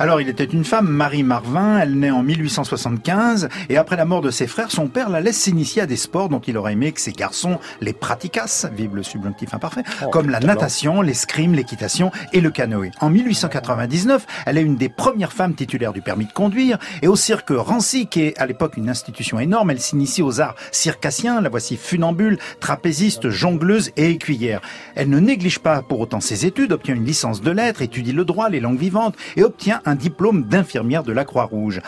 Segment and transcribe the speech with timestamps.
[0.00, 4.22] Alors, il était une femme, Marie Marvin, elle naît en 1875, et après la mort
[4.22, 6.90] de ses frères, son père la laisse s'initier à des sports dont il aurait aimé
[6.92, 12.12] que ses garçons les pratiquassent, vive le subjonctif imparfait, Oh, comme la natation, l'escrime, l'équitation
[12.32, 12.92] et le canoë.
[13.00, 17.14] En 1899, elle est une des premières femmes titulaires du permis de conduire, et au
[17.16, 21.50] cirque Rancy, qui est à l'époque une institution énorme, elle s'initie aux arts circassiens, la
[21.50, 24.62] voici funambule, trapéziste, jongleuse et écuyère.
[24.94, 28.24] Elle ne néglige pas pour autant ses études, obtient une licence de lettres, étudie le
[28.24, 31.80] droit, les langues vivantes, et obtient un diplôme d'infirmière de la Croix-Rouge.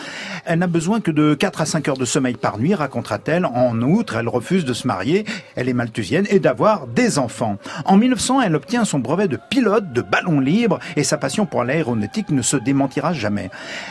[0.44, 3.46] Elle n'a besoin que de 4 à 5 heures de sommeil par nuit, racontera-t-elle.
[3.46, 5.24] En outre, elle refuse de se marier,
[5.56, 7.58] elle est malthusienne, et d'avoir des enfants.
[7.84, 11.64] En 1900, elle obtient son brevet de pilote de ballon libre, et sa passion pour
[11.64, 13.50] l'aéronautique ne se démentira jamais.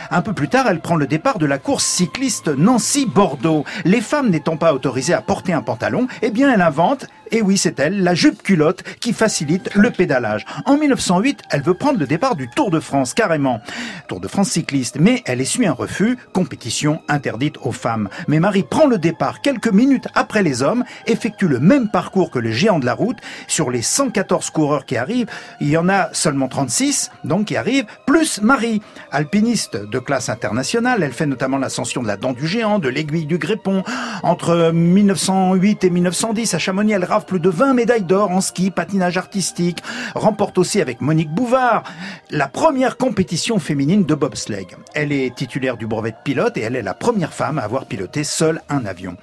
[0.10, 3.66] Un peu plus tard, elle prend le départ de la course cycliste Nancy-Bordeaux.
[3.86, 7.58] Les femmes n'étant pas autorisées à porter un pantalon, eh bien elle invente et oui,
[7.58, 10.46] c'est elle, la jupe culotte, qui facilite le pédalage.
[10.66, 13.62] En 1908, elle veut prendre le départ du Tour de France, carrément.
[14.08, 18.10] Tour de France cycliste, mais elle essuie un refus, compétition interdite aux femmes.
[18.28, 22.40] Mais Marie prend le départ quelques minutes après les hommes, effectue le même parcours que
[22.40, 23.18] le géant de la route.
[23.48, 25.28] Sur les 114 coureurs qui arrivent,
[25.60, 28.82] il y en a seulement 36, donc qui arrivent, plus Marie.
[29.12, 33.26] Alpiniste de classe internationale, elle fait notamment l'ascension de la dent du géant, de l'aiguille
[33.26, 33.84] du Grépon.
[34.24, 39.18] Entre 1908 et 1910, à Chamonix, elle plus de 20 médailles d'or en ski, patinage
[39.18, 39.84] artistique,
[40.16, 41.84] remporte aussi avec Monique Bouvard
[42.30, 44.68] la première compétition féminine de bobsleigh.
[44.94, 47.86] Elle est titulaire du brevet de pilote et elle est la première femme à avoir
[47.86, 49.18] piloté seule un avion.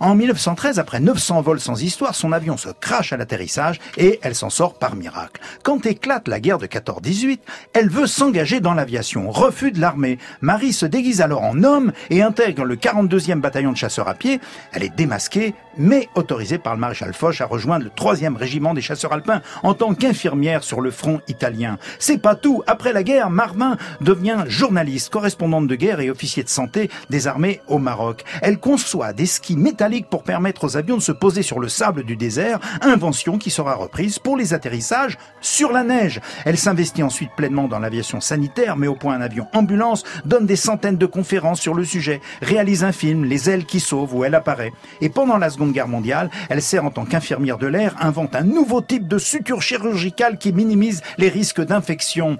[0.00, 4.34] En 1913, après 900 vols sans histoire, son avion se crache à l'atterrissage et elle
[4.34, 5.40] s'en sort par miracle.
[5.62, 7.38] Quand éclate la guerre de 14-18,
[7.72, 10.18] elle veut s'engager dans l'aviation, refus de l'armée.
[10.40, 14.40] Marie se déguise alors en homme et intègre le 42e bataillon de chasseurs à pied.
[14.72, 19.12] Elle est démasquée, mais autorisée par le maréchal Foch rejoindre le 3e régiment des chasseurs
[19.12, 21.78] alpins en tant qu'infirmière sur le front italien.
[21.98, 22.62] C'est pas tout.
[22.66, 27.60] Après la guerre, Marvin devient journaliste, correspondante de guerre et officier de santé des armées
[27.68, 28.24] au Maroc.
[28.42, 32.04] Elle conçoit des skis métalliques pour permettre aux avions de se poser sur le sable
[32.04, 36.20] du désert, invention qui sera reprise pour les atterrissages sur la neige.
[36.44, 40.56] Elle s'investit ensuite pleinement dans l'aviation sanitaire, met au point un avion ambulance, donne des
[40.56, 44.34] centaines de conférences sur le sujet, réalise un film, Les ailes qui sauvent, où elle
[44.34, 44.72] apparaît.
[45.00, 48.42] Et pendant la Seconde Guerre mondiale, elle sert en tant qu'infirmière de l'air, invente un
[48.42, 52.38] nouveau type de suture chirurgicale qui minimise les risques d'infection.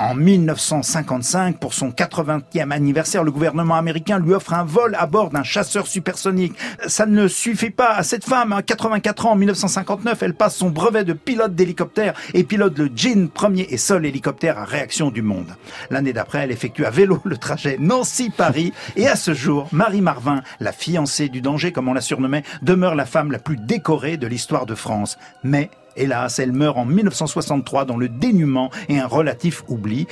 [0.00, 5.30] En 1955, pour son 80e anniversaire, le gouvernement américain lui offre un vol à bord
[5.30, 6.54] d'un chasseur supersonique.
[6.86, 8.52] Ça ne suffit pas à cette femme.
[8.52, 12.88] À 84 ans, en 1959, elle passe son brevet de pilote d'hélicoptère et pilote le
[12.94, 15.56] Jean, premier et seul hélicoptère à réaction du monde.
[15.90, 18.72] L'année d'après, elle effectue à vélo le trajet Nancy-Paris.
[18.94, 22.94] Et à ce jour, Marie Marvin, la fiancée du danger, comme on la surnommait, demeure
[22.94, 25.18] la femme la plus décorée de l'histoire de France.
[25.42, 30.06] Mais Hélas, elle meurt en 1963 dans le dénuement et un relatif oubli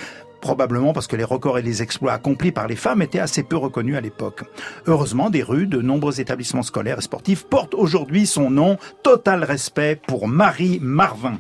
[0.47, 3.57] probablement parce que les records et les exploits accomplis par les femmes étaient assez peu
[3.57, 4.45] reconnus à l'époque.
[4.87, 8.77] Heureusement, des rues, de nombreux établissements scolaires et sportifs portent aujourd'hui son nom.
[9.03, 11.35] Total respect pour Marie Marvin.